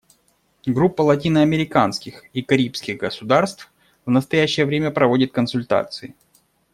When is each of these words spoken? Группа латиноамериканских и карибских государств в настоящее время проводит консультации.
Группа 0.65 1.03
латиноамериканских 1.03 2.23
и 2.33 2.41
карибских 2.41 2.97
государств 2.97 3.71
в 4.03 4.09
настоящее 4.09 4.65
время 4.65 4.89
проводит 4.89 5.31
консультации. 5.31 6.15